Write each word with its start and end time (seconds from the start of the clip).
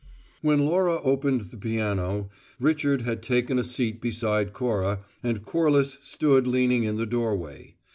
When 0.41 0.65
Laura 0.65 0.99
opened 1.03 1.41
the 1.41 1.57
piano, 1.57 2.31
Richard 2.59 3.03
had 3.03 3.21
taken 3.21 3.59
a 3.59 3.63
seat 3.63 4.01
beside 4.01 4.51
Cora, 4.51 5.05
and 5.21 5.45
Corliss 5.45 5.99
stood 6.01 6.47
leaning 6.47 6.83
in 6.85 6.97
the 6.97 7.05
doorway. 7.05 7.75